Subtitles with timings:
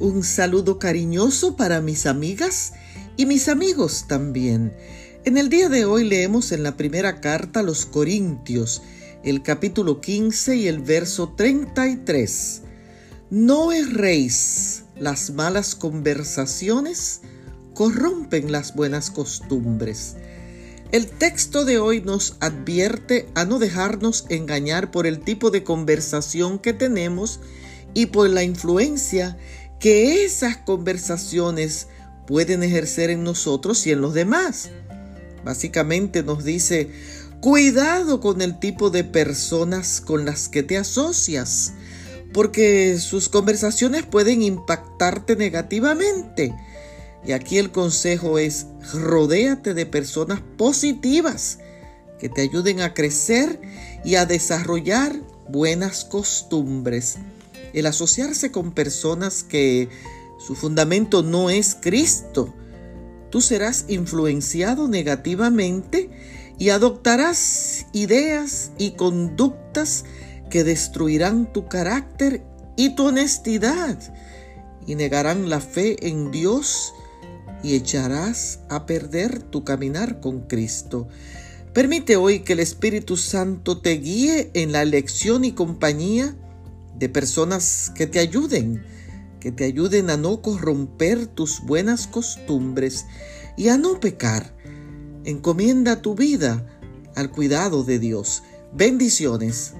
[0.00, 2.72] Un saludo cariñoso para mis amigas
[3.16, 4.72] y mis amigos también.
[5.24, 8.80] En el día de hoy leemos en la primera carta a los Corintios,
[9.24, 12.62] el capítulo 15 y el verso 33.
[13.30, 17.22] No erréis, las malas conversaciones
[17.74, 20.14] corrompen las buenas costumbres.
[20.92, 26.60] El texto de hoy nos advierte a no dejarnos engañar por el tipo de conversación
[26.60, 27.40] que tenemos
[27.94, 29.36] y por la influencia
[29.78, 31.88] que esas conversaciones
[32.26, 34.70] pueden ejercer en nosotros y en los demás.
[35.44, 36.90] Básicamente nos dice,
[37.40, 41.72] cuidado con el tipo de personas con las que te asocias,
[42.32, 46.54] porque sus conversaciones pueden impactarte negativamente
[47.24, 51.58] y aquí el consejo es, rodéate de personas positivas
[52.18, 53.60] que te ayuden a crecer
[54.04, 55.14] y a desarrollar
[55.48, 57.18] buenas costumbres.
[57.72, 59.88] El asociarse con personas que
[60.38, 62.54] su fundamento no es Cristo,
[63.30, 66.10] tú serás influenciado negativamente
[66.58, 70.04] y adoptarás ideas y conductas
[70.50, 72.42] que destruirán tu carácter
[72.76, 73.98] y tu honestidad
[74.86, 76.94] y negarán la fe en Dios
[77.62, 81.08] y echarás a perder tu caminar con Cristo.
[81.74, 86.34] Permite hoy que el Espíritu Santo te guíe en la elección y compañía
[86.98, 88.82] de personas que te ayuden,
[89.40, 93.06] que te ayuden a no corromper tus buenas costumbres
[93.56, 94.56] y a no pecar.
[95.24, 96.66] Encomienda tu vida
[97.14, 98.42] al cuidado de Dios.
[98.72, 99.74] Bendiciones.